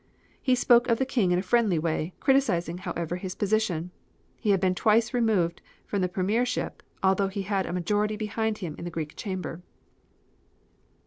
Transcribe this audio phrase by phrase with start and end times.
[0.41, 3.91] He spoke of the King in a friendly way, criticizing, however, his position.
[4.39, 8.73] He had been twice removed from the Premiership, although he had a majority behind him
[8.79, 9.61] in the Greek Chamber.